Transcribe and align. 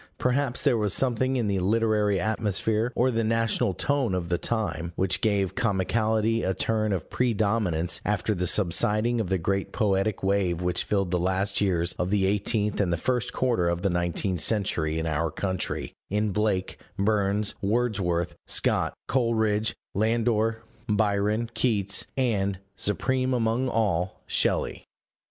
Perhaps 0.17 0.63
there 0.63 0.79
was 0.79 0.95
something 0.95 1.35
in 1.37 1.45
the 1.45 1.59
literary 1.59 2.19
atmosphere 2.19 2.91
or 2.95 3.11
the 3.11 3.23
national 3.23 3.75
tone 3.75 4.15
of 4.15 4.29
the 4.29 4.37
time 4.39 4.93
which 4.95 5.21
gave 5.21 5.53
comicality 5.53 6.41
a 6.41 6.55
turn 6.55 6.91
of 6.91 7.07
predominance 7.11 8.01
after 8.03 8.33
the 8.33 8.47
subsiding 8.47 9.21
of 9.21 9.29
the 9.29 9.37
great 9.37 9.71
poetic 9.71 10.23
wave 10.23 10.59
which 10.59 10.85
filled 10.85 11.11
the 11.11 11.19
last 11.19 11.61
years 11.61 11.93
of 11.99 12.09
the 12.09 12.25
eighteenth 12.25 12.81
and 12.81 12.91
the 12.91 12.97
first 12.97 13.31
quarter 13.31 13.69
of 13.69 13.83
the 13.83 13.91
nineteenth 13.91 14.41
century 14.41 14.97
in 14.97 15.05
our 15.05 15.29
country, 15.29 15.93
in 16.09 16.31
Blake, 16.31 16.79
Burns, 16.97 17.53
Wordsworth, 17.61 18.35
Scott, 18.47 18.95
Coleridge, 19.07 19.75
Landor, 19.93 20.63
Byron, 20.89 21.47
Keats, 21.53 22.07
and, 22.17 22.57
supreme 22.75 23.35
among 23.35 23.69
all, 23.69 24.19
Shelley. 24.25 24.83